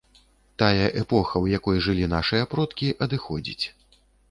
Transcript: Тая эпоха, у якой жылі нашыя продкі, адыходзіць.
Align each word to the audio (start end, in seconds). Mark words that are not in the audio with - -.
Тая 0.61 0.87
эпоха, 1.01 1.41
у 1.43 1.49
якой 1.57 1.83
жылі 1.89 2.09
нашыя 2.15 2.49
продкі, 2.55 2.91
адыходзіць. 3.09 3.65